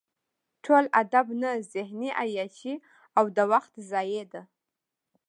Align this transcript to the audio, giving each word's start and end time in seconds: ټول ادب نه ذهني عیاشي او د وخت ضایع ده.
ټول 0.63 0.83
ادب 1.01 1.25
نه 1.41 1.51
ذهني 1.73 2.09
عیاشي 2.21 2.73
او 3.17 3.25
د 3.35 3.37
وخت 3.51 3.73
ضایع 3.91 4.23
ده. 4.33 4.41